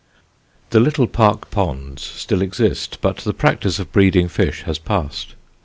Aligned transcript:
The 0.71 0.79
Little 0.79 1.05
Park 1.05 1.51
ponds 1.51 2.01
still 2.01 2.41
exist, 2.41 2.97
but 3.01 3.17
the 3.17 3.35
practice 3.35 3.77
of 3.77 3.91
breeding 3.91 4.29
fish 4.29 4.63
has 4.63 4.79
passed. 4.79 5.35